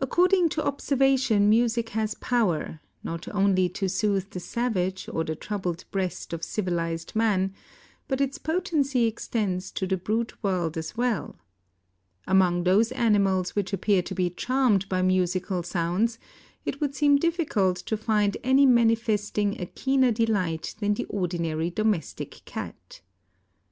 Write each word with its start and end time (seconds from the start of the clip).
According 0.00 0.48
to 0.48 0.66
observation, 0.66 1.48
music 1.48 1.90
has 1.90 2.16
power, 2.16 2.80
not 3.04 3.28
only 3.32 3.68
to 3.68 3.88
soothe 3.88 4.28
the 4.30 4.40
savage 4.40 5.08
or 5.12 5.22
the 5.22 5.36
troubled 5.36 5.84
breast 5.92 6.32
of 6.32 6.42
civilized 6.42 7.14
man, 7.14 7.54
but 8.08 8.20
its 8.20 8.36
potency 8.36 9.04
extends 9.06 9.70
to 9.70 9.86
the 9.86 9.96
brute 9.96 10.42
world 10.42 10.76
as 10.76 10.96
well. 10.96 11.36
Among 12.26 12.64
those 12.64 12.90
animals 12.90 13.54
which 13.54 13.72
appear 13.72 14.02
to 14.02 14.14
be 14.16 14.28
charmed 14.28 14.88
by 14.88 15.02
musical 15.02 15.62
sounds, 15.62 16.18
it 16.64 16.80
would 16.80 16.96
seem 16.96 17.14
difficult 17.14 17.76
to 17.76 17.96
find 17.96 18.36
any 18.42 18.66
manifesting 18.66 19.60
a 19.60 19.66
keener 19.66 20.10
delight 20.10 20.74
than 20.80 20.94
the 20.94 21.04
ordinary 21.04 21.70
domestic 21.70 22.42
cat. 22.44 23.02